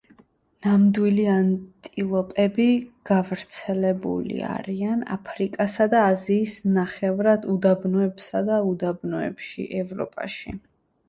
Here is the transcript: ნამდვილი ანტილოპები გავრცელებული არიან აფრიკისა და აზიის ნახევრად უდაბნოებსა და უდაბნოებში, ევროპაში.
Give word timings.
ნამდვილი 0.67 1.25
ანტილოპები 1.33 2.65
გავრცელებული 3.09 4.39
არიან 4.53 5.05
აფრიკისა 5.17 5.87
და 5.93 6.01
აზიის 6.15 6.57
ნახევრად 6.79 7.47
უდაბნოებსა 7.57 8.43
და 8.51 8.59
უდაბნოებში, 8.73 9.69
ევროპაში. 9.85 10.57